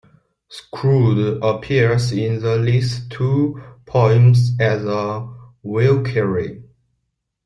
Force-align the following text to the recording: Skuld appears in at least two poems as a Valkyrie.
Skuld 0.49 1.37
appears 1.43 2.11
in 2.11 2.43
at 2.43 2.61
least 2.61 3.11
two 3.11 3.61
poems 3.85 4.53
as 4.59 4.83
a 4.83 5.31
Valkyrie. 5.63 6.63